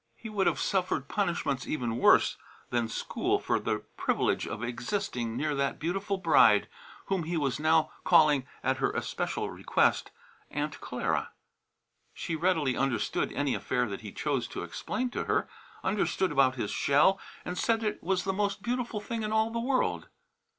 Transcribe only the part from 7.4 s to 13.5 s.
now calling, at her especial request, "Aunt Clara." She readily understood